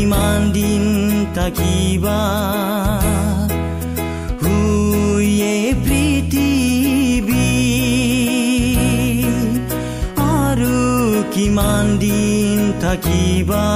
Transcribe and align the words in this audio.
কিমান 0.00 0.42
দিন 0.52 0.84
থাকিবা 1.36 2.20
হুয়ে 4.42 5.56
পৃথিৱী 5.84 7.48
আৰু 10.36 10.78
কিমান 11.34 11.84
দিন 11.98 12.56
থাকিবা 12.84 13.66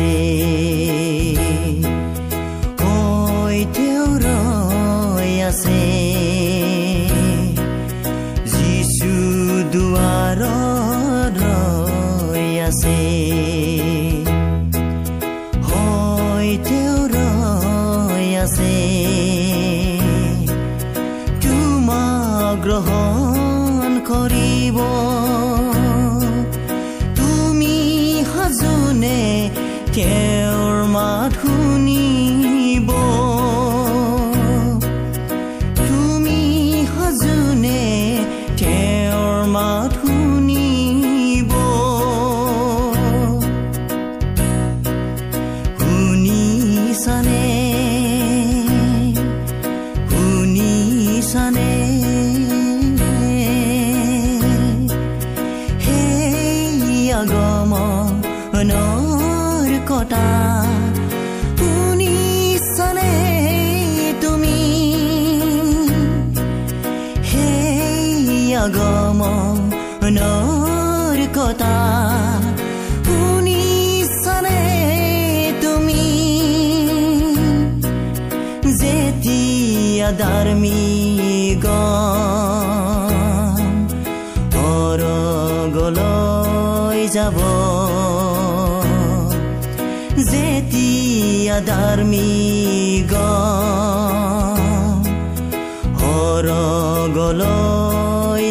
ৰৈ 0.00 0.49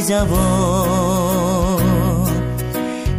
যাব 0.07 0.31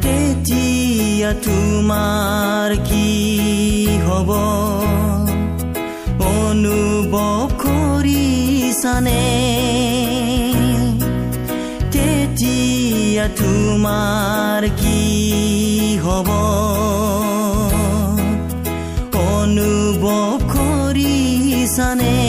তেতিয়া 0.05 1.31
তোমাৰ 1.47 2.71
কি 2.89 3.09
হ'ব 4.07 4.31
অনুভৱ 6.31 7.53
কৰিছানে 7.63 9.25
তেতিয়া 11.95 13.27
তোমাৰ 13.41 14.69
কি 14.81 15.01
হ'ব 16.05 16.29
অনুভৱ 19.27 20.49
কৰিছানে 20.55 22.20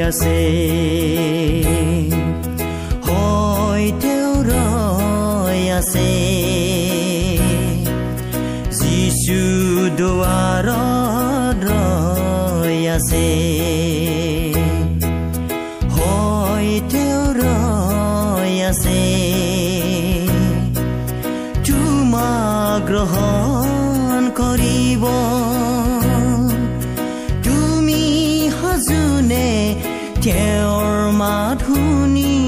আছে। 0.00 0.38
হয় 3.06 3.92
তেওঁ 4.00 4.44
ৰৈ 4.44 5.68
আছে। 5.70 6.10
যিচু 8.70 9.40
দুৱাৰত 9.98 11.64
ৰৈ 11.64 12.86
আছে। 12.86 13.28
হয় 15.90 16.80
তেওঁ 16.90 17.24
ৰৈ 17.34 18.60
আছে। 18.60 19.02
তোমাক 21.68 22.86
গ্ৰহণ 22.86 24.30
কৰিব। 24.36 25.29
মাত 31.12 31.58
শুনিব 31.66 32.39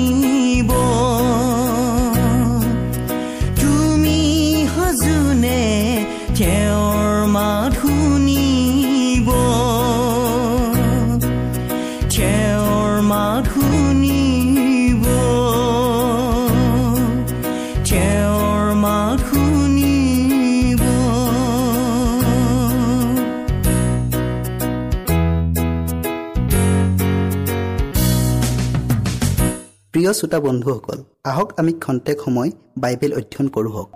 প্ৰিয় 30.12 30.20
শ্ৰোতা 30.20 30.38
বন্ধুসকল 30.46 30.98
আহক 31.30 31.48
আমি 31.60 31.72
খন্তেক 31.84 32.18
সময় 32.24 32.50
বাইবেল 32.78 33.12
অধ্যয়ন 33.18 33.46
কৰোঁ 33.54 33.72
হওক। 33.76 33.88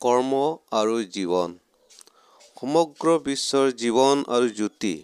কৰ্ম 0.00 0.32
আৰু 0.80 0.96
জীৱন। 1.14 1.50
সমগ্ৰ 2.60 3.06
বিশ্বৰ 3.28 3.66
জীৱন 3.82 4.16
আৰু 4.34 4.46
জ্যোতি 4.58 4.94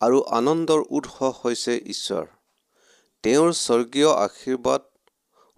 আৰু 0.00 0.18
আনন্দৰ 0.38 0.80
উৎস 0.90 1.16
হৈছে 1.40 1.74
ঈশ্বৰ। 1.94 2.24
তেওঁৰ 3.24 3.50
স্বৰ্গীয় 3.66 4.10
আশীৰ্বাদ 4.26 4.82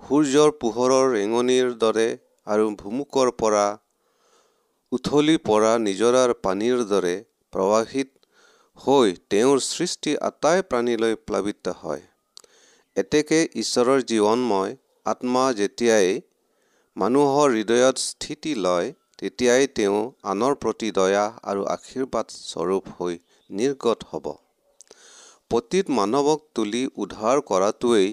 সূৰ্যৰ 0.03 0.51
পোহৰৰ 0.61 1.05
ৰেঙনিৰ 1.17 1.67
দৰে 1.83 2.09
আৰু 2.47 2.65
ভুমুকৰ 2.81 3.29
পৰা 3.41 3.67
উঠলি 4.95 5.35
পৰা 5.47 5.71
নিজৰাৰ 5.83 6.33
পানীৰ 6.45 6.83
দৰে 6.89 7.13
প্ৰৱাহিত 7.53 8.11
হৈ 8.79 9.15
তেওঁৰ 9.31 9.63
সৃষ্টি 9.67 10.13
আটাই 10.29 10.61
প্ৰাণীলৈ 10.69 11.17
প্লাৱিত 11.27 11.75
হয়। 11.81 12.03
এতেকে 12.97 13.39
ঈশ্বৰৰ 13.63 14.05
জীৱনময় 14.11 14.77
আত্মা 15.07 15.45
যেতিয়াই 15.61 16.13
মানুহৰ 16.97 17.57
হৃদয়ত 17.57 17.97
স্থিতি 18.03 18.53
লয় 18.59 18.93
তেতিয়াই 19.19 19.73
তেওঁ 19.79 19.99
আনৰ 20.33 20.55
প্ৰতি 20.63 20.93
দয়া 21.01 21.25
আৰু 21.51 21.67
আশীৰ্বাদ 21.75 22.27
স্বৰূপ 22.37 22.95
হৈ 22.97 23.19
নিৰ্গত 23.51 24.11
হ'ব। 24.11 24.27
পতিত 25.51 25.99
মানৱক 25.99 26.47
তুলি 26.55 26.87
উদ্ধাৰ 26.97 27.45
কৰাটোৱেই 27.51 28.09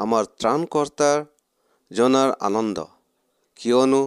আমাৰ 0.00 0.24
ত্ৰাণকৰ্তাৰ 0.38 1.24
জনাৰ 1.90 2.36
আনন্দ। 2.40 2.78
কিয়নো 3.56 4.02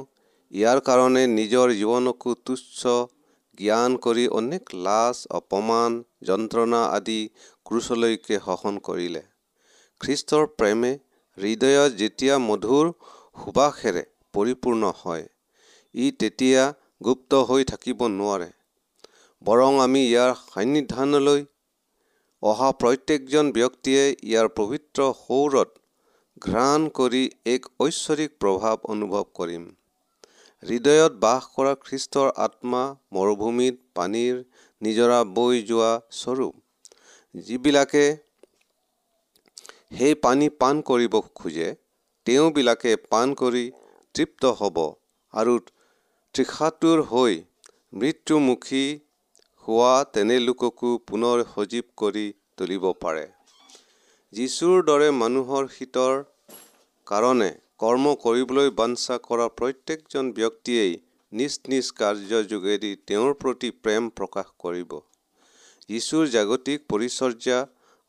ইয়াৰ 0.52 0.80
কাৰণে 0.86 1.24
নিজৰ 1.30 1.72
জীৱনকো 1.80 2.32
তুচ্ছ 2.46 2.94
জ্ঞান 3.58 3.98
কৰি 4.06 4.24
অনেক 4.38 4.72
লাজ 4.86 5.20
অপমান 5.40 5.98
যন্ত্ৰণা 6.30 6.80
আদি 6.94 7.18
ক্ৰুচলৈকে 7.66 8.40
সহন 8.46 8.80
কৰিলে। 8.88 9.22
খ্ৰীষ্টৰ 10.02 10.48
প্ৰেমে 10.60 10.92
হৃদয়ত 11.38 11.92
যেতিয়া 12.00 12.36
মধুৰ 12.46 12.92
সুবাসেৰে 13.38 14.04
পৰিপূৰ্ণ 14.34 14.92
হয় 15.02 15.26
ই 15.96 16.12
তেতিয়া 16.20 16.64
গুপ্ত 17.06 17.42
হৈ 17.50 17.70
থাকিব 17.72 18.06
নোৱাৰে। 18.14 18.50
বৰং 19.42 19.82
আমি 19.84 20.02
ইয়াৰ 20.06 20.32
সান্নিধানলৈ 20.46 21.46
অহা 22.44 22.70
প্ৰত্যেকজন 22.82 23.52
ব্যক্তিয়ে 23.58 24.04
ইয়াৰ 24.24 24.48
পবিত্ৰ 24.58 25.00
সৌৰত 25.20 25.70
ঘ্ৰাণ 26.42 26.90
কৰি 26.98 27.24
এক 27.54 27.76
ঐশ্বৰিক 27.80 28.40
প্ৰভাৱ 28.42 28.90
অনুভৱ 28.96 29.30
কৰিম। 29.40 29.64
হৃদয়ত 30.64 31.14
বাস 31.20 31.46
কৰা 31.52 31.74
খ্ৰীষ্টৰ 31.84 32.30
আত্মা 32.46 32.80
মৰুভূমিত 33.14 33.76
পানীৰ 33.96 34.40
নিজৰা 34.82 35.20
বৈ 35.36 35.62
যোৱা 35.68 35.92
স্বৰূপ। 36.12 36.54
যিবিলাকে 37.36 38.02
সেই 39.92 40.18
পানী 40.26 40.50
পাণ 40.62 40.82
কৰিব 40.90 41.16
খোজে 41.36 41.70
তেওঁবিলাকে 42.26 42.92
পাণ 43.12 43.36
কৰি 43.42 43.64
তৃপ্ত 44.16 44.52
হ'ব 44.60 44.78
আৰু 45.34 45.54
তৃষাতুৰ 46.36 47.04
হৈ 47.12 47.40
মৃত্যুমুখী 47.94 48.84
হোৱা 49.68 49.94
তেনে 50.14 50.38
লোককো 50.40 50.92
পুনৰ 51.08 51.46
সজীৱ 51.54 51.88
কৰি 51.98 52.26
তুলিব 52.58 52.86
পাৰে। 53.02 53.26
যীশুৰ 54.34 54.86
দৰে 54.90 55.10
মানুহৰ 55.16 55.72
হিতৰ 55.78 56.14
কাৰণে 57.08 57.52
কৰ্ম 57.80 58.12
কৰিবলৈ 58.22 58.70
বাঞ্ছা 58.78 59.16
কৰা 59.26 59.44
প্ৰত্যেকজন 59.60 60.30
ব্যক্তিয়েই 60.38 60.96
নিজ 61.32 61.54
নিজ 61.74 61.92
কাৰ্য 62.00 62.40
যোগেদি 62.54 62.90
তেওঁৰ 63.12 63.36
প্ৰতি 63.44 63.70
প্ৰেম 63.84 64.10
প্ৰকাশ 64.18 64.50
কৰিব। 64.64 64.96
যীশুৰ 65.90 66.26
জাগতিক 66.34 66.84
পৰিচৰ্যা 66.94 67.60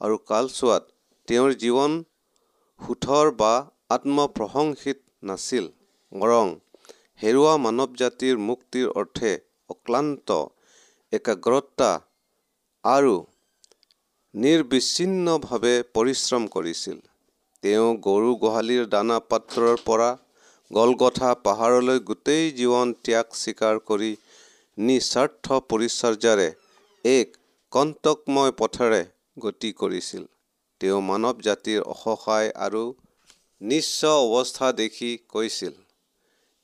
আৰু 0.01 0.17
কালচোৱাত 0.31 0.89
তেওঁৰ 1.29 1.55
জীৱন 1.63 1.95
সুথৰ 2.81 3.31
বা 3.43 3.53
আত্মপ্ৰশংসিত 3.97 5.31
নাছিল। 5.31 5.69
বৰং 6.13 6.51
হেৰুৱা 7.21 7.55
মানৱ 7.67 7.95
জাতিৰ 8.03 8.43
মুক্তিৰ 8.49 8.91
অৰ্থে 9.01 9.33
অক্লান্ত 9.71 10.41
একাগ্ৰতা 11.13 11.93
আৰু 12.85 13.15
নিৰ্বিচ্ছিন্নভাৱে 14.35 15.75
পৰিশ্ৰম 15.95 16.51
কৰিছিল। 16.57 16.99
তেওঁ 17.63 17.89
গৰু 18.05 18.31
গোহালিৰ 18.43 18.85
দানা 18.93 19.17
পাত্ৰৰ 19.31 19.81
পৰা 19.87 20.09
গলগথা 20.71 21.31
পাহাৰলৈ 21.45 21.99
গোটেই 22.09 22.45
জীৱন 22.59 22.95
ত্যাগ 23.05 23.37
স্বীকাৰ 23.39 23.81
কৰি 23.89 24.11
নিস্বাৰ্থ 24.79 25.59
পৰিচৰ্যাৰে 25.71 26.49
এক 27.05 27.37
কণ্টকময় 27.73 28.53
পথেৰে 28.61 29.03
গতি 29.37 29.73
কৰিছিল। 29.81 30.25
তেওঁ 30.81 31.01
মানৱ 31.03 31.45
জাতিৰ 31.47 31.87
অসহায় 31.89 32.51
আৰু 32.61 32.83
নিঃস্ব 33.61 34.13
অৱস্থা 34.19 34.73
দেখি 34.77 35.13
কৈছিল 35.29 35.75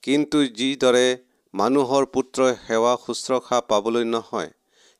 কিন্তু 0.03 0.45
যিদৰে 0.59 1.07
মানুহৰ 1.55 2.07
পুত্ৰই 2.15 2.55
সেৱা 2.63 2.95
শুশ্ৰূষা 3.03 3.59
পাবলৈ 3.71 4.05
নহয় 4.11 4.51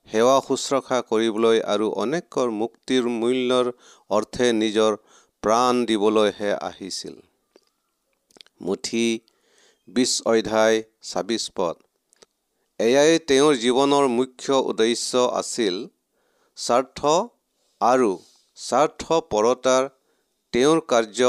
সেৱা 0.09 0.37
শুশ্ৰূষা 0.47 0.99
কৰিবলৈ 1.11 1.63
আৰু 1.73 1.87
অনেকৰ 2.03 2.53
মুক্তিৰ 2.59 3.09
মূল্যৰ 3.15 3.71
অৰ্থে 4.11 4.51
নিজৰ 4.59 4.99
প্ৰাণ 5.47 5.81
দিবলৈহে 5.89 6.49
আহিছিল। 6.61 7.17
মুঠি 8.61 9.03
বিছ 9.89 10.13
অধ্যায় 10.31 10.79
ছাব্বিছ 11.03 11.45
পদ। 11.57 11.77
এয়াই 12.81 13.13
তেওঁৰ 13.29 13.53
জীৱনৰ 13.65 14.09
মুখ্য 14.15 14.57
উদ্দেশ্য 14.71 15.23
আছিল 15.41 15.77
স্বাৰ্থ 16.59 17.13
আৰু 17.81 18.11
স্বাৰ্থপৰতাৰ 18.57 19.85
তেওঁৰ 20.53 20.81
কাৰ্য 20.93 21.21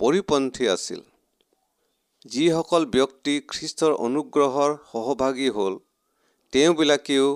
পৰিপন্থী 0.00 0.64
আছিল। 0.68 1.00
যিসকল 2.26 2.82
ব্যক্তি 2.96 3.34
খ্ৰীষ্টৰ 3.52 3.92
অনুগ্ৰহৰ 4.06 4.76
সহভাগী 4.90 5.48
হ'ল 5.50 5.78
তেওঁবিলাকেও 6.52 7.30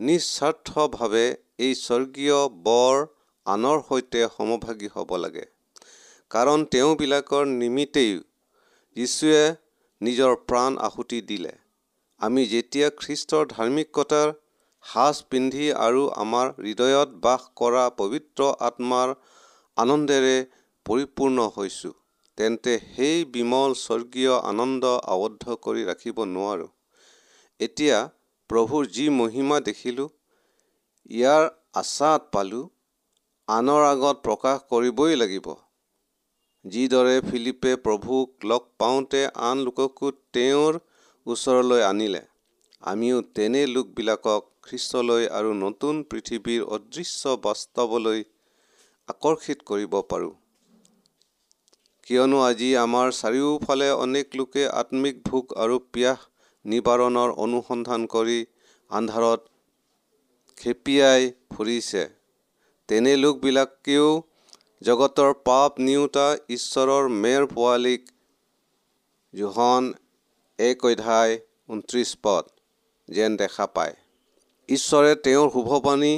নিস্বাৰ্থভাৱে 0.00 1.26
এই 1.58 1.72
স্বৰ্গীয় 1.82 2.38
বৰ 2.64 2.94
আনৰ 3.46 3.78
সৈতে 3.88 4.20
সমভাগী 4.36 4.94
হ'ব 4.94 5.10
লাগে। 5.16 5.55
কাৰণ 6.30 6.64
তেওঁবিলাকৰ 6.72 7.44
নিমিত্তেই 7.52 8.12
যীশুৱে 8.96 9.42
নিজৰ 10.00 10.32
প্ৰাণ 10.48 10.78
আহুতি 10.86 11.20
দিলে। 11.28 11.52
আমি 12.20 12.42
যেতিয়া 12.52 12.88
খ্ৰীষ্টৰ 13.00 13.44
ধাৰ্মিকতাৰ 13.50 14.32
সাজ 14.84 15.20
পিন্ধি 15.30 15.66
আৰু 15.84 16.02
আমাৰ 16.22 16.46
হৃদয়ত 16.58 17.10
বাস 17.24 17.42
কৰা 17.60 17.84
পবিত্ৰ 18.00 18.48
আত্মাৰ 18.68 19.14
আনন্দেৰে 19.76 20.36
পৰিপূৰ্ণ 20.86 21.46
হৈছোঁ 21.54 21.94
তেন্তে 22.38 22.74
সেই 22.86 23.24
বিমল 23.34 23.70
স্বৰ্গীয় 23.80 24.34
আনন্দ 24.50 24.84
আবদ্ধ 25.14 25.44
কৰি 25.64 25.82
ৰাখিব 25.90 26.16
নোৱাৰোঁ। 26.32 26.70
এতিয়া 27.60 27.98
প্ৰভুৰ 28.50 28.82
যি 28.96 29.06
মহিমা 29.20 29.60
দেখিলোঁ 29.68 30.08
ইয়াৰ 31.10 31.42
আশ্বাদ 31.82 32.20
পালোঁ 32.34 32.64
আনৰ 33.48 33.82
আগত 33.92 34.16
প্ৰকাশ 34.26 34.66
কৰিবই 34.70 35.16
লাগিব। 35.22 35.46
যিদৰে 36.66 37.16
ফিলিপে 37.24 37.72
প্ৰভুক 37.82 38.44
লগ 38.44 38.62
পাওঁতে 38.78 39.20
আন 39.48 39.60
লোককো 39.66 40.08
তেওঁৰ 40.32 40.78
ওচৰলৈ 41.26 41.82
আনিলে 41.90 42.22
আমিও 42.82 43.18
তেনে 43.36 43.62
লোকবিলাকক 43.66 44.42
খ্ৰীষ্টলৈ 44.66 45.28
আৰু 45.38 45.52
নতুন 45.58 46.00
পৃথিৱীৰ 46.10 46.64
অদৃশ্য 46.76 47.36
বাস্তৱলৈ 47.44 48.20
আকৰ্ষিত 49.08 49.58
কৰিব 49.70 49.94
পাৰোঁ। 50.10 50.34
কিয়নো 52.06 52.38
আজি 52.42 52.70
আমাৰ 52.76 53.08
চাৰিওফালে 53.20 53.88
অনেক 53.98 54.36
লোকে 54.36 54.64
আত্মিক 54.80 55.16
ভোক 55.24 55.54
আৰু 55.62 55.78
পিয়াহ 55.92 56.18
নিবাৰণৰ 56.64 57.30
অনুসন্ধান 57.44 58.06
কৰি 58.14 58.38
আন্ধাৰত 58.90 59.40
খেপিয়াই 60.58 61.22
ফুৰিছে। 61.52 62.02
তেনে 62.88 63.12
লোকবিলাকেও 63.16 64.08
জগতৰ 64.82 65.30
পাপ 65.44 65.78
নিওঁতা 65.80 66.26
ঈশ্বৰৰ 66.48 67.06
মেৰ 67.22 67.44
পোৱালীক 67.52 68.02
জোহন 69.34 69.86
এক 70.58 70.84
অধ্যায় 70.84 71.34
ঊনত্ৰিছ 71.68 72.10
পদ 72.22 72.44
যেন 73.08 73.36
দেখা 73.36 73.66
পায়। 73.76 73.94
ঈশ্বৰে 74.68 75.12
তেওঁৰ 75.24 75.48
শুভবাণী 75.54 76.14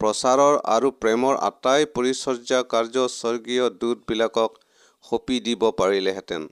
প্ৰচাৰৰ 0.00 0.54
আৰু 0.74 0.90
প্ৰেমৰ 1.02 1.34
আটাই 1.46 1.86
পৰিচৰ্যা 1.94 2.60
কাৰ্য 2.72 3.06
স্বৰ্গীয় 3.14 3.64
দূতবিলাকক 3.80 4.60
সঁপি 5.04 5.40
দিব 5.40 5.62
পাৰিলেহেঁতেন। 5.80 6.42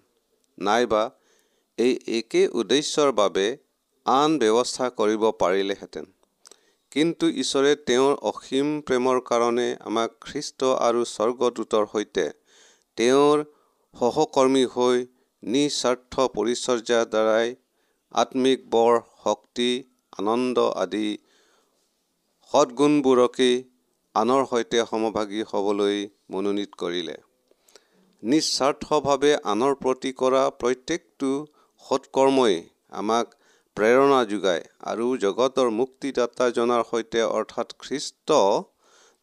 নাইবা 0.58 1.04
এই 1.78 1.92
একে 2.18 2.42
উদ্দেশ্যৰ 2.60 3.12
বাবে 3.12 3.46
আন 4.06 4.38
ব্যৱস্থা 4.38 4.86
কৰিব 5.00 5.22
পাৰিলেহেঁতেন। 5.42 6.06
কিন্তু 6.96 7.28
ঈশ্বৰে 7.40 7.70
তেওঁৰ 7.88 8.12
অসীম 8.28 8.68
প্ৰেমৰ 8.82 9.18
কাৰণে 9.24 9.64
আমাক 9.88 10.12
খ্ৰীষ্ট 10.20 10.68
আৰু 10.84 11.02
স্বৰ্গদূতৰ 11.08 11.84
সৈতে 11.90 12.24
তেওঁৰ 12.98 13.42
সহকৰ্মী 13.94 14.62
হৈ 14.74 15.02
নিস্বাৰ্থ 15.42 16.26
পৰিচৰ্যাৰ 16.36 17.04
দ্বাৰাই 17.12 17.52
আত্মিক 18.14 18.64
বৰ 18.70 18.98
শক্তি 19.24 19.68
আনন্দ 20.18 20.66
আদি 20.84 21.08
সৎগুণবোৰকেই 22.50 23.56
আনৰ 24.14 24.42
সৈতে 24.50 24.84
সমভাগী 24.90 25.46
হ'বলৈ 25.50 26.02
মনোনীত 26.30 26.82
কৰিলে। 26.82 27.16
নিস্বাৰ্থভাৱে 28.22 29.32
আনৰ 29.46 29.74
প্ৰতি 29.82 30.12
কৰা 30.18 30.44
প্ৰত্যেকটো 30.60 31.32
সৎকৰ্মই 31.84 32.56
আমাক 32.96 33.42
প্ৰেৰণা 33.76 34.18
যোগায় 34.28 34.62
আৰু 34.90 35.06
জগতৰ 35.22 35.70
মুক্তিদাতাজনাৰ 35.78 36.82
সৈতে 36.90 37.24
অৰ্থাৎ 37.30 37.72
খ্ৰীষ্ট 37.82 38.36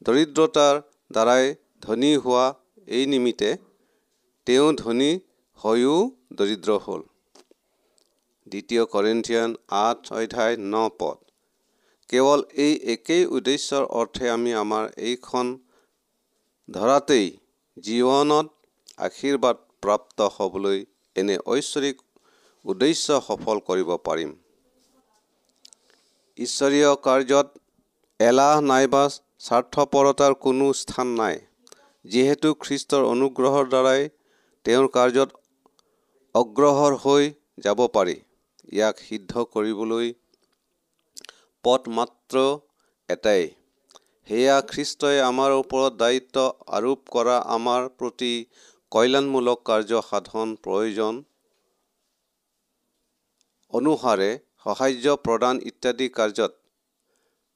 দৰিদ্ৰতাৰ 0.01 0.81
দ্বাৰাই 1.11 1.45
ধনী 1.85 2.11
হোৱা 2.17 2.43
এই 2.97 3.07
নিমিত্তে 3.13 3.49
তেওঁ 4.47 4.67
ধনী 4.81 5.07
হৈও 5.59 5.95
দৰিদ্ৰ 6.41 6.77
হ'ল। 6.85 7.01
দ্বিতীয় 8.47 8.83
কৰিন্থিয়ান 8.93 9.57
আঠ 9.79 10.13
অধ্যায় 10.13 10.55
ন 10.67 10.83
পদ। 10.99 11.17
কেৱল 12.09 12.45
এই 12.65 12.73
একেই 12.95 13.25
উদ্দেশ্যৰ 13.35 13.89
অৰ্থে 13.99 14.25
আমি 14.29 14.55
আমাৰ 14.61 14.85
এইখন 15.09 15.51
ধৰাতেই 16.69 17.27
জীৱনত 17.77 18.47
আশীৰ্বাদ 18.99 19.57
প্ৰাপ্ত 19.83 20.31
হ'বলৈ 20.37 20.79
এনে 21.15 21.35
ঐশ্বৰিক 21.47 21.97
উদ্দেশ্য 22.65 23.21
সফল 23.27 23.57
কৰিব 23.67 23.89
পাৰিম। 24.05 24.31
ঈশ্বৰীয় 26.37 26.91
কাৰ্যত 27.05 27.47
এলাহ 28.19 28.61
নাইবা 28.67 29.01
স্বাৰ্থপৰতাৰ 29.45 30.33
কোনো 30.45 30.67
স্থান 30.79 31.09
নাই। 31.17 31.35
যিহেতু 32.05 32.53
খ্ৰীষ্টৰ 32.63 33.03
অনুগ্ৰহৰ 33.09 33.67
দ্বাৰাই 33.73 34.07
তেওঁৰ 34.65 34.87
কাৰ্যত 34.95 35.29
অগ্ৰসৰ 36.35 36.95
হৈ 37.03 37.27
যাব 37.65 37.83
পাৰি। 37.97 38.15
ইয়াক 38.71 39.03
সিদ্ধ 39.07 39.43
কৰিবলৈ 39.55 40.07
পথ 41.63 41.89
মাত্ৰ 41.97 42.45
এটাই। 43.09 43.43
সেয়া 44.27 44.57
খ্ৰীষ্টই 44.71 45.17
আমাৰ 45.25 45.51
ওপৰত 45.57 45.93
দায়িত্ব 45.97 46.45
আৰোপ 46.77 46.99
কৰা 47.15 47.37
আমাৰ 47.55 47.81
প্ৰতি 47.99 48.33
কল্যাণমূলক 48.91 49.61
কাৰ্য 49.65 50.01
সাধন 50.09 50.55
প্ৰয়োজন 50.63 51.21
অনুসাৰে 53.73 54.31
সাহাৰ্য 54.65 55.13
প্ৰদান 55.23 55.57
ইত্যাদি 55.65 56.05
কাৰ্যত 56.17 56.51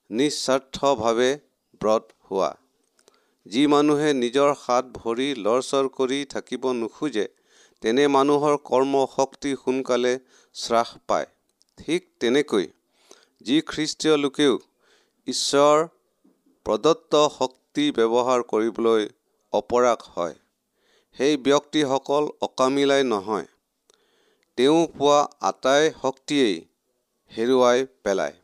নিস্বাৰ্থভাৱে 0.10 1.30
ব্ৰত 1.82 2.16
হোৱা। 2.26 2.50
যি 3.46 3.64
মানুহে 3.68 4.10
নিজৰ 4.14 4.50
হাত 4.60 4.90
ভৰি 4.96 5.28
লৰচৰ 5.40 5.90
কৰি 5.98 6.20
থাকিব 6.34 6.68
নোখোজে 6.74 7.26
তেনে 7.84 8.08
মানুহৰ 8.16 8.58
কৰ্ম 8.66 9.04
শক্তি 9.16 9.54
সোনকালে 9.62 10.14
হ্ৰাস 10.56 10.94
পায়। 11.08 11.28
ঠিক 11.78 12.02
তেনেকৈ 12.20 12.66
যি 13.42 13.58
খ্ৰীষ্টীয় 13.68 14.16
লোকেও 14.18 14.54
ঈশ্বৰ 15.28 15.88
প্ৰদত্ত 16.66 17.14
শক্তি 17.34 17.86
ব্যৱহাৰ 17.92 18.44
কৰিবলৈ 18.52 19.04
অপৰাগ 19.54 20.08
হয় 20.14 20.36
সেই 21.18 21.38
ব্যক্তিসকল 21.46 22.24
অকামিলাই 22.42 23.04
নহয়। 23.12 23.48
তেওঁ 24.58 24.82
পোৱা 24.98 25.20
আটাই 25.50 25.84
শক্তিয়েই 26.02 26.58
হেৰুৱাই 27.32 27.80
পেলায়। 28.04 28.36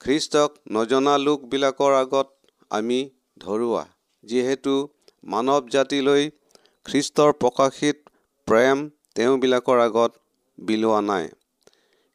খ্ৰীষ্টক 0.00 0.50
নজনা 0.72 1.14
লোকবিলাকৰ 1.18 1.92
আগত 1.94 2.28
আমি 2.70 3.00
ধৰুৱা 3.38 3.84
যিহেতু 4.24 4.74
মানৱ 5.24 5.62
জাতিলৈ 5.74 6.22
খ্ৰীষ্টৰ 6.86 7.30
প্ৰকাশিত 7.42 7.96
প্ৰেম 8.48 8.78
তেওঁবিলাকৰ 9.14 9.78
আগত 9.80 10.10
বিলোৱা 10.58 11.00
নাই। 11.00 11.26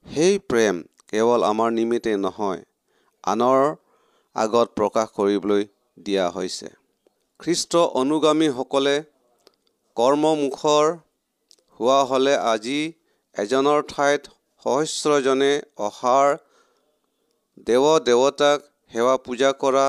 সেই 0.06 0.40
প্ৰেম 0.50 0.76
কেৱল 1.12 1.46
আমাৰ 1.50 1.70
নিমিত্তে 1.72 2.14
নহয় 2.18 2.62
আনৰ 3.24 3.62
আগত 4.36 4.68
প্ৰকাশ 4.80 5.08
কৰিবলৈ 5.18 5.64
দিয়া 5.98 6.26
হৈছে। 6.30 6.70
খ্ৰীষ্ট 7.40 7.74
অনুগামীসকলে 8.02 8.96
কৰ্মমুখৰ 9.98 10.86
হোৱা 11.80 12.00
হ'লে 12.10 12.36
আজি 12.54 12.80
এজনৰ 13.36 13.80
ঠাইত 13.92 14.35
সহস্ৰজনে 14.66 15.50
অহাৰ 15.88 16.30
দেৱ 17.68 17.84
দেৱতাক 18.06 18.64
সেৱা 18.92 19.16
পূজা 19.26 19.52
কৰা 19.64 19.84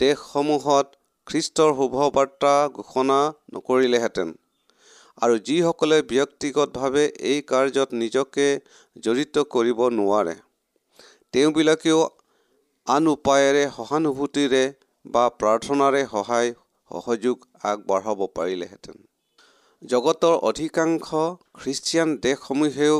দেশসমূহত 0.00 0.86
খ্ৰীষ্টৰ 1.26 1.70
শুভবাৰ্তা 1.78 2.54
ঘোষণা 2.74 3.18
নকৰিলেহেঁতেন। 3.54 4.32
আৰু 5.18 5.38
যিসকলে 5.46 5.98
ব্যক্তিগতভাৱে 6.10 7.04
এই 7.30 7.38
কাৰ্যত 7.50 8.00
নিজকে 8.02 8.48
জড়িত 8.96 9.46
কৰিব 9.54 9.86
নোৱাৰে 9.94 10.34
তেওঁবিলাকেও 11.34 12.02
আন 12.86 13.02
উপায়েৰে 13.08 13.64
সহানুভূতিৰে 13.76 14.64
বা 15.04 15.24
প্ৰাৰ্থনাৰে 15.40 16.02
সহায় 16.10 16.54
সহযোগ 16.90 17.36
আগবঢ়াব 17.70 18.20
পাৰিলেহেঁতেন। 18.36 18.96
জগতৰ 19.82 20.34
অধিকাংশ 20.50 21.08
খ্ৰীষ্টিয়ান 21.60 22.08
দেশসমূহেও 22.26 22.98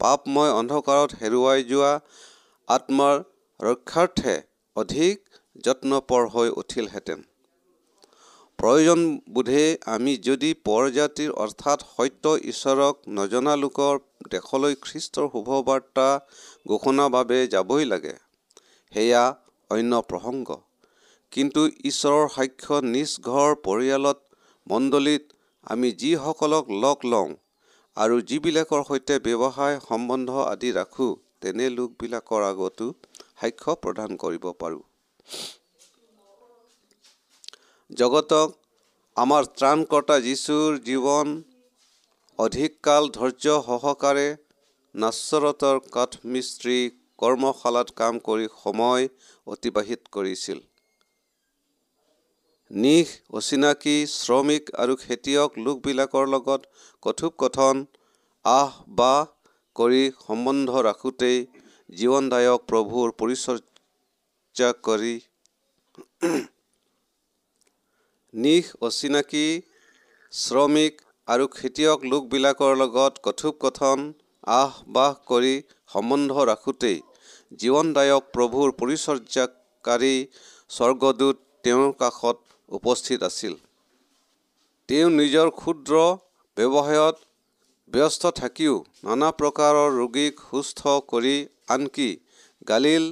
পাপময় 0.00 0.52
অন্ধকাৰত 0.52 1.10
হেৰুৱাই 1.20 1.64
যোৱা 1.64 1.92
আত্মাৰ 2.68 3.16
ৰক্ষাৰ্থে 3.60 4.34
অধিক 4.76 5.16
যত্নপৰ 5.64 6.22
হৈ 6.34 6.48
উঠিলহেঁতেন। 6.62 7.24
প্ৰয়োজনবোধে 8.58 9.64
আমি 9.94 10.12
যদি 10.28 10.50
পৰজাতিৰ 10.68 11.34
অৰ্থাৎ 11.42 11.82
সত্য 11.88 12.36
ঈশ্বৰক 12.52 12.94
নজনা 13.18 13.56
লোকৰ 13.56 13.98
দেশলৈ 14.30 14.74
খ্ৰীষ্টৰ 14.84 15.26
শুভবাৰ্তা 15.34 16.06
ঘোষণাৰ 16.68 17.12
বাবে 17.16 17.38
যাবই 17.48 17.84
লাগে 17.84 18.14
সেয়া 18.92 19.24
অন্য 19.70 20.00
প্ৰসংগ। 20.08 20.48
কিন্তু 21.32 21.62
ঈশ্বৰৰ 21.84 22.26
সাক্ষ্য 22.36 22.80
নিজ 22.86 23.10
ঘৰ 23.26 23.50
পৰিয়ালত 23.66 24.18
মণ্ডলীত 24.66 25.24
আমি 25.66 25.88
যিসকলক 26.00 26.64
লগ 26.84 26.98
লওঁ 27.04 27.28
আৰু 27.98 28.16
যিবিলাকৰ 28.30 28.82
সৈতে 28.88 29.14
ব্যৱসায় 29.22 29.76
সম্বন্ধ 29.84 30.42
আদি 30.42 30.68
ৰাখোঁ 30.74 31.14
তেনে 31.42 31.66
লোকবিলাকৰ 31.70 32.44
আগতো 32.48 32.86
সাক্ষ্য 33.40 33.74
প্ৰদান 33.82 34.18
কৰিব 34.22 34.44
পাৰোঁ। 34.60 34.82
জগতক 37.90 38.54
আমাৰ 39.16 39.50
ত্ৰাণকৰ্তা 39.56 40.20
যীশুৰ 40.20 40.78
জীৱন 40.86 41.34
অধিককাল 42.38 43.10
ধৈৰ্য 43.18 43.58
সহকাৰে 43.66 44.26
নাচৰতৰ 44.94 45.84
কাঠমিস্ত্ৰী 45.92 46.80
কৰ্মশালাত 47.18 47.98
কাম 48.00 48.24
কৰি 48.26 48.50
সময় 48.56 49.08
অতিবাহিত 49.46 50.18
কৰিছিল। 50.18 50.67
নিশ 52.70 53.10
অচিনাকি 53.32 53.92
শ্ৰমিক 54.08 54.70
আৰু 54.76 54.94
খেতিয়ক 54.98 55.54
লোকবিলাকৰ 55.60 56.26
লগত 56.28 56.66
কথোপকথন 57.02 57.78
আহ 58.44 58.74
বাহ 58.94 59.22
কৰি 59.76 60.00
সম্বন্ধ 60.18 60.82
ৰাখোঁতেই 60.86 61.38
জীৱনদায়ক 61.90 62.66
প্ৰভুৰ 62.66 63.14
পৰিচৰ্যা 63.16 64.68
কৰি 64.82 65.14
নিশ 68.34 68.68
অচিনাকি 68.82 69.46
শ্ৰমিক 70.32 71.00
আৰু 71.28 71.46
খেতিয়ক 71.52 72.04
লোকবিলাকৰ 72.06 72.76
লগত 72.78 73.24
কথোপকথন 73.24 74.04
আহ 74.54 74.76
বাহ 74.92 75.16
কৰি 75.26 75.54
সম্বন্ধ 75.90 76.46
ৰাখোঁতেই 76.46 77.00
জীৱনদায়ক 77.58 78.28
প্ৰভুৰ 78.34 78.76
পৰিচৰ্যাকাৰী 78.78 80.14
স্বৰ্গদূত 80.70 81.42
তেওঁৰ 81.64 81.96
কাষত 81.98 82.47
উপস্থিত 82.68 83.20
আছিল। 83.30 83.54
তেওঁ 84.88 85.08
নিজৰ 85.20 85.48
ক্ষুদ্ৰ 85.60 85.94
ব্যৱসায়ত 86.56 87.16
ব্যস্ত 87.90 88.22
থাকিও 88.40 88.74
নানা 89.06 89.28
প্ৰকাৰৰ 89.38 89.90
ৰোগীক 90.00 90.34
সুস্থ 90.48 90.80
কৰি 91.12 91.36
আনকি 91.74 92.10
গালিল 92.68 93.04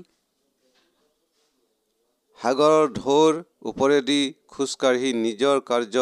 সাগৰৰ 2.38 2.84
ঢৌৰ 2.96 3.32
ওপৰেদি 3.70 4.22
খোজকাঢ়ি 4.52 5.10
নিজৰ 5.20 5.56
কাৰ্য 5.70 5.96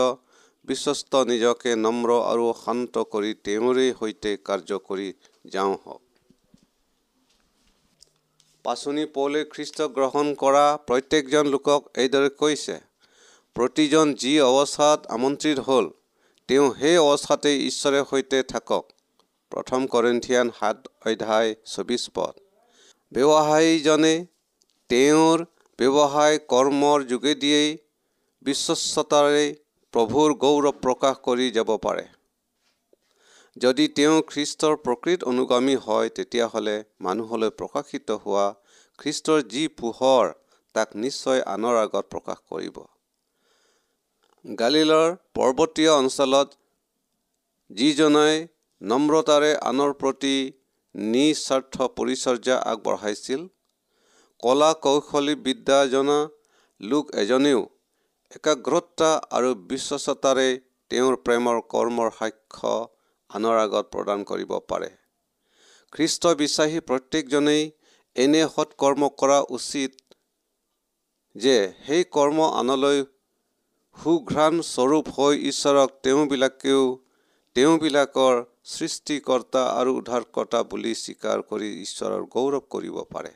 বিশ্বস্ত 0.69 1.13
নিজকে 1.31 1.71
নম্ৰ 1.77 2.11
আৰু 2.31 2.47
শান্ত 2.63 2.95
কৰি 3.13 3.31
তেওঁৰে 3.47 3.87
সৈতে 4.01 4.33
কাৰ্য 4.49 4.71
কৰি 4.89 5.09
যাওঁ 5.53 5.75
হওক। 5.83 6.03
পাচনি 8.65 9.05
পৌলে 9.15 9.41
খ্ৰীষ্ট 9.53 9.79
গ্ৰহণ 9.97 10.27
কৰা 10.43 10.67
প্ৰত্যেকজন 10.89 11.45
লোকক 11.55 11.81
এইদৰে 12.03 12.31
কৈছে 12.41 12.77
প্ৰতিজন 13.57 14.13
যি 14.21 14.31
অৱস্থাত 14.45 15.07
আমন্ত্ৰিত 15.17 15.59
হ'ল 15.67 15.87
তেওঁ 16.49 16.69
সেই 16.79 16.97
অৱস্থাতেই 17.01 17.59
ঈশ্বৰৰ 17.67 18.05
সৈতে 18.11 18.39
থাকক। 18.53 18.85
প্ৰথম 19.53 19.85
কৰিন্থিয়ান 19.87 20.49
সাত 20.59 20.79
অধ্যায় 21.07 21.51
চৌবিছ 21.73 22.03
পদ। 22.15 22.35
ব্যৱসায়ীজনে 23.13 24.15
তেওঁৰ 24.91 25.45
ব্যৱসায় 25.79 26.39
কৰ্মৰ 26.53 27.05
যোগেদিয়েই 27.13 27.71
বিশ্বস্ততাৰে 28.43 29.45
প্ৰভুৰ 29.95 30.35
গৌৰৱ 30.45 30.75
প্ৰকাশ 30.85 31.21
কৰি 31.23 31.47
যাব 31.51 31.71
পাৰে। 31.85 32.05
যদি 33.57 33.87
তেওঁ 33.99 34.17
খ্ৰীষ্টৰ 34.31 34.75
প্ৰকৃত 34.85 35.31
অনুগামী 35.33 35.77
হয় 35.85 36.09
তেতিয়াহ'লে 36.17 36.77
মানুহলৈ 37.01 37.55
প্ৰকাশিত 37.61 38.19
হোৱা 38.25 38.47
খ্ৰীষ্টৰ 38.99 39.47
যি 39.53 39.65
পোহৰ 39.81 40.35
তাক 40.75 40.99
নিশ্চয় 41.05 41.41
আনৰ 41.55 41.81
আগত 41.83 42.05
প্ৰকাশ 42.11 42.45
কৰিব। 42.51 42.83
গালিলৰ 44.45 45.13
পৰ্বতীয় 45.35 45.91
অঞ্চলত 45.91 46.51
যিজনে 47.71 48.33
নম্ৰতাৰে 48.81 49.53
আনৰ 49.71 49.95
প্ৰতি 50.03 50.33
নিস্বাৰ্থ 50.95 51.87
পৰিচৰ্যা 51.97 52.57
আগবঢ়াইছিল 52.73 53.47
কলা 54.43 54.69
কৌশলী 54.87 55.37
বিদ্যা 55.47 55.79
জনা 55.95 56.19
লোক 56.81 57.15
এজনেও 57.23 57.63
একাগ্ৰতা 58.33 59.11
আৰু 59.39 59.55
বিশ্বাসতাৰে 59.73 60.47
তেওঁৰ 60.91 61.17
প্ৰেমৰ 61.25 61.63
কৰ্মৰ 61.73 62.13
সাক্ষ্য 62.19 62.75
আনৰ 63.31 63.63
আগত 63.63 63.85
প্ৰদান 63.95 64.29
কৰিব 64.31 64.55
পাৰে। 64.69 64.91
খ্ৰীষ্ট 65.93 66.35
বিশ্বাসী 66.37 66.85
প্ৰত্যেকজনেই 66.89 67.65
এনে 68.17 68.45
সৎকৰ্ম 68.53 69.13
কৰা 69.21 69.43
উচিত 69.57 69.93
যে 71.37 71.59
সেই 71.87 72.09
কৰ্ম 72.13 72.53
আনলৈ 72.55 73.05
সুঘ্ৰাণ 73.97 74.55
স্বৰূপ 74.69 75.07
হৈ 75.17 75.35
ঈশ্বৰক 75.51 75.93
তেওঁবিলাকেও 76.05 76.83
তেওঁবিলাকৰ 77.57 78.35
সৃষ্টিকৰ্তা 78.71 79.63
আৰু 79.79 79.91
উদ্ধাৰকৰ্তা 79.99 80.61
বুলি 80.71 80.93
স্বীকাৰ 81.01 81.43
কৰি 81.51 81.69
ঈশ্বৰৰ 81.83 82.23
গৌৰৱ 82.35 82.65
কৰিব 82.75 82.97
পাৰে। 83.15 83.33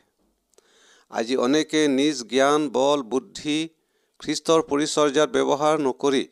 আজি 1.10 1.36
অনেকে 1.46 1.80
নিজ 1.90 2.22
জ্ঞান 2.32 2.68
বল 2.74 3.04
বুদ্ধি 3.12 3.58
খ্ৰীষ্টৰ 4.20 4.60
পৰিচৰ্যাত 4.70 5.28
ব্যৱহাৰ 5.36 5.74
নকৰি 5.86 6.24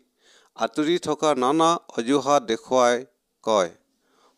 আঁতৰি 0.56 0.97
থকা 1.04 1.30
নানা 1.42 1.68
অজুহাত 1.99 2.42
দেখুৱাই 2.50 3.04
কয় 3.45 3.71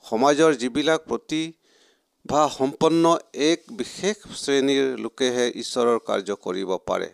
সমাজৰ 0.04 0.58
যিবিলাক 0.62 1.00
প্ৰতিভা 1.10 2.42
সম্পন্ন 2.56 3.14
এক 3.46 3.60
বিশেষ 3.78 4.16
শ্ৰেণীৰ 4.42 4.86
লোকেহে 5.04 5.46
ঈশ্বৰৰ 5.62 5.98
কাৰ্য 6.08 6.36
কৰিব 6.44 6.70
পাৰে। 6.88 7.10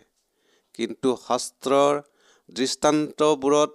কিন্তু 0.79 1.09
শাস্ত্ৰৰ 1.27 1.93
দৃষ্টান্তবোৰত 2.49 3.71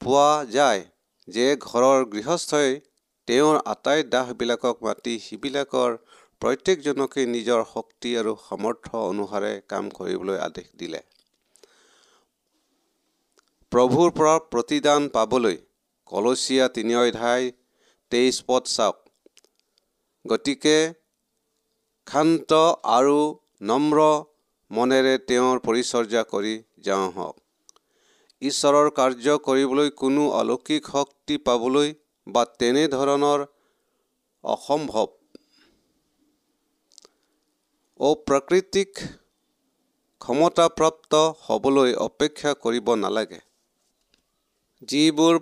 পোৱা 0.00 0.44
যায় 0.44 0.82
যে 1.28 1.46
ঘৰৰ 1.60 2.04
গৃহস্থই 2.12 2.80
তেওঁৰ 3.28 3.56
আটাই 3.64 4.04
দাহবিলাকক 4.12 4.76
মাতি 4.82 5.14
সিবিলাকৰ 5.18 5.96
প্ৰত্যেকজনকে 6.40 7.24
নিজৰ 7.26 7.64
শক্তি 7.74 8.10
আৰু 8.16 8.32
সামৰ্থ্য 8.48 9.00
অনুসাৰে 9.06 9.52
কাম 9.68 9.90
কৰিবলৈ 9.90 10.38
আদেশ 10.38 10.68
দিলে। 10.78 11.00
প্ৰভুৰ 13.72 14.14
পৰা 14.18 14.34
প্ৰতিদান 14.52 15.08
পাবলৈ 15.08 15.56
কলচীয়া 16.12 16.68
তিনি 16.68 16.94
অধ্যায় 16.96 17.52
তেইছ 18.12 18.36
পদ 18.46 18.62
চাওক। 18.74 18.96
গতিকে 20.24 20.78
ক্ষান্ত 22.06 22.50
আৰু 22.84 23.18
নম্ৰ 23.62 23.98
মনেৰে 24.70 25.14
তেওঁৰ 25.28 25.56
পৰিচৰ্যা 25.66 26.22
কৰি 26.32 26.54
যাওঁ 26.78 27.10
হওক। 27.10 27.36
ঈশ্বৰৰ 28.42 28.88
কাৰ্য 28.90 29.32
কৰিবলৈ 29.44 29.88
কোনো 30.00 30.24
অলৌকিক 30.30 30.90
শক্তি 30.92 31.38
পাবলৈ 31.38 31.88
বা 32.26 32.42
তেনেধৰণৰ 32.58 33.40
অসম্ভৱ। 34.44 35.08
অপ্ৰাকৃতিক 38.00 38.90
ক্ষমতাপ্ৰাপ্ত 40.20 41.12
হ'বলৈ 41.46 41.94
অপেক্ষা 41.94 42.54
কৰিব 42.62 42.94
নালাগে। 42.94 43.40
যিবোৰ 44.82 45.34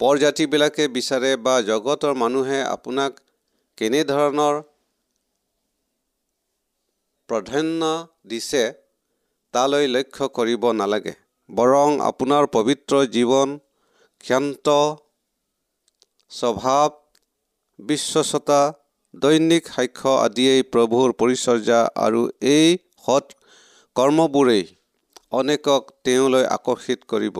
প্ৰজাতিবিলাকে 0.00 0.88
বিচাৰে 0.88 1.32
বা 1.36 1.54
জগতৰ 1.62 2.14
মানুহে 2.14 2.60
আপোনাক 2.66 3.24
কেনেধৰণৰ 3.78 4.62
প্ৰাধান্য 7.28 7.82
দিছে 8.26 8.62
তালৈ 9.54 9.86
লক্ষ্য 9.86 10.28
কৰিব 10.34 10.72
নালাগে। 10.72 11.14
বৰং 11.50 11.90
আপোনাৰ 12.00 12.44
পবিত্ৰ 12.56 12.94
জীৱন 13.14 13.48
ক্ষান্ত 14.24 14.66
স্বভাৱ 16.30 16.90
বিশ্বস্ততা 17.78 18.60
দৈনিক 19.14 19.70
সাক্ষ্য 19.74 20.12
আদিয়েই 20.24 20.62
প্ৰভুৰ 20.72 21.08
পৰিচৰ্যা 21.20 21.80
আৰু 22.06 22.20
এই 22.50 22.68
সৎ 23.06 23.26
কৰ্মবোৰেই 23.96 24.64
অনেকক 25.32 25.82
তেওঁলৈ 26.04 26.44
আকৰ্ষিত 26.56 27.00
কৰিব। 27.12 27.36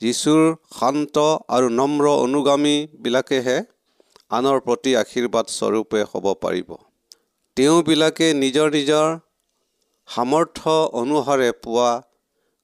যীশুৰ 0.00 0.42
শান্ত 0.78 1.16
আৰু 1.48 1.66
নম্ৰ 1.80 2.04
অনুগামীবিলাকেহে 2.26 3.58
আনৰ 4.30 4.58
প্ৰতি 4.66 4.92
আশীৰ্বাদ 4.96 5.46
স্বৰূপে 5.58 6.00
হ'ব 6.10 6.26
পাৰিব। 6.44 6.70
তেওঁবিলাকে 7.56 8.26
নিজৰ 8.34 8.68
নিজৰ 8.70 9.06
সামৰ্থ্য 10.08 10.74
অনুসাৰে 11.00 11.48
পোৱা 11.64 11.90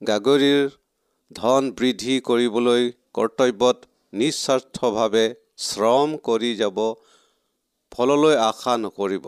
গাগৰিৰ 0.03 0.67
ধন 1.31 1.69
বৃদ্ধি 1.79 2.17
কৰিবলৈ 2.27 2.85
কৰ্তব্যত 3.19 3.89
নিস্বাৰ্থভাৱে 4.13 5.25
শ্ৰম 5.63 6.13
কৰি 6.29 6.51
যাব 6.61 6.79
ফললৈ 7.93 8.37
আশা 8.43 8.75
নকৰিব। 8.83 9.27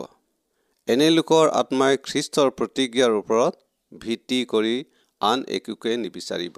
এনে 0.87 1.09
লোকৰ 1.09 1.51
আত্মাই 1.61 1.99
খ্ৰীষ্টৰ 2.07 2.53
প্ৰতিজ্ঞাৰ 2.61 3.17
ওপৰত 3.17 3.53
ভিত্তি 3.91 4.39
কৰি 4.53 4.75
আন 5.21 5.43
একোকে 5.57 5.97
নিবিচাৰিব। 5.97 6.57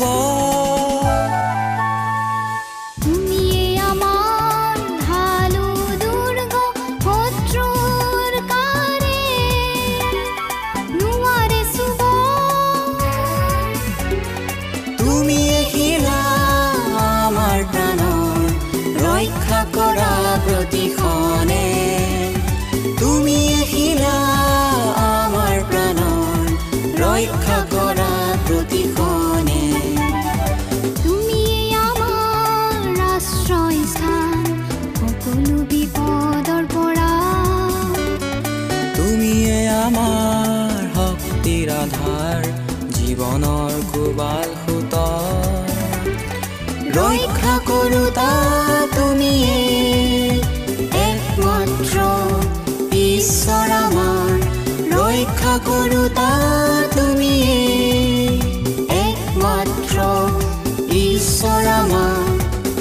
wall 0.00 0.43
আধাৰ 41.84 42.44
জীৱনৰ 42.96 43.72
কোবাল 43.92 44.48
সুত 44.60 44.94
ৰক্ষা 46.96 47.56
কৰোতা 47.68 48.28
তুমি 48.94 49.32
একমাত্ৰ 51.00 51.96
ঈশ্বৰ 53.00 53.68
আমাৰ। 53.78 54.32
ৰক্ষা 54.94 55.54
কৰোতা 55.68 56.30
তুমিয়ে 56.96 57.58
একমাত্ৰ 59.02 59.98
ঈশ্বৰ 61.02 61.64
আমাৰ। 61.80 62.24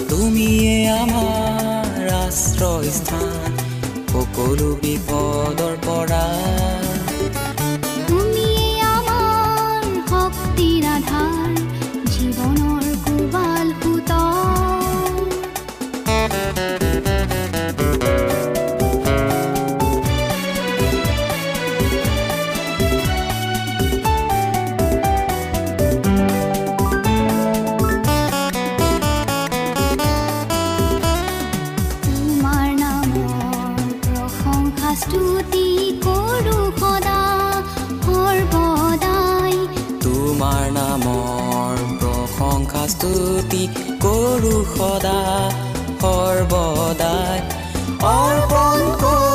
তুমিয়ে 0.10 0.76
আমাৰ 1.02 1.92
ৰাষ্ট্ৰ 2.12 2.64
স্থান 3.00 3.52
সকলো 4.14 4.70
বিপদৰ 4.84 5.76
পৰা 5.88 6.26
স্তুতি 34.96 35.68
কৰো 36.04 36.58
সদা 36.80 37.22
সৰ্বদাই 38.06 39.56
তোমাৰ 40.04 40.64
নামৰ 40.76 41.82
প্ৰশংসা 42.02 42.84
স্তুতি 42.94 43.64
কৰো 44.04 44.56
সদা 44.74 45.18
সৰ্বদাই 46.02 47.38
অৰ্পণ 48.12 49.33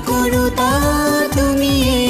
কৰোতা 0.00 0.70
তুমিয়ে 1.34 2.03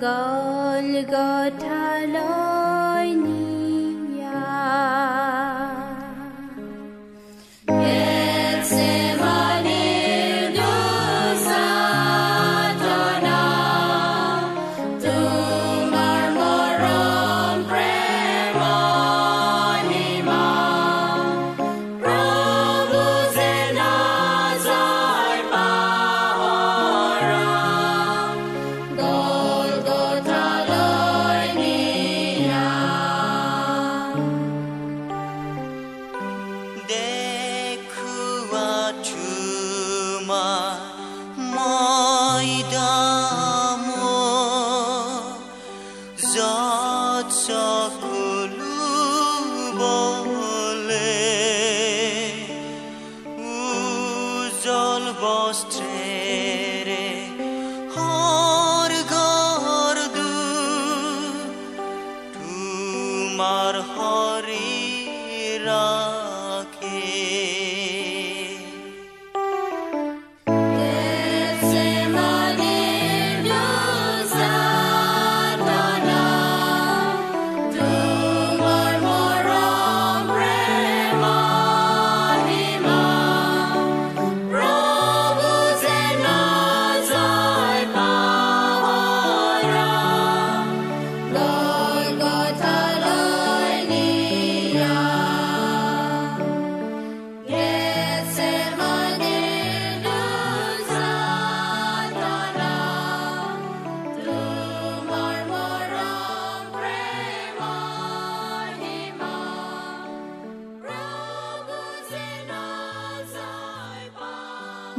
गलग 0.00 1.14
love. 47.98 48.19